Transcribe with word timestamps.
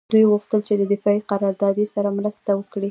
دوی 0.11 0.23
غوښتل 0.31 0.59
چې 0.67 0.73
د 0.77 0.83
دفاعي 0.93 1.21
قراردادي 1.31 1.85
سره 1.93 2.09
مرسته 2.17 2.49
وکړي 2.55 2.79